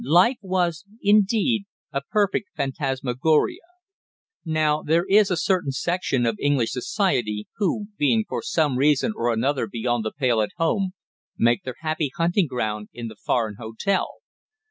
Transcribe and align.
Life 0.03 0.37
was, 0.41 0.83
indeed, 1.03 1.65
a 1.91 2.01
perfect 2.01 2.49
phantasmagoria. 2.55 3.61
Now 4.43 4.81
there 4.81 5.05
is 5.07 5.29
a 5.29 5.37
certain 5.37 5.71
section 5.71 6.25
of 6.25 6.39
English 6.41 6.71
society 6.71 7.47
who, 7.57 7.89
being 7.99 8.25
for 8.27 8.41
some 8.41 8.79
reason 8.79 9.13
or 9.15 9.31
another 9.31 9.67
beyond 9.67 10.03
the 10.03 10.11
pale 10.11 10.41
at 10.41 10.53
home, 10.57 10.93
make 11.37 11.61
their 11.61 11.75
happy 11.81 12.09
hunting 12.17 12.47
ground 12.47 12.89
in 12.93 13.09
the 13.09 13.15
foreign 13.15 13.57
hotel. 13.59 14.09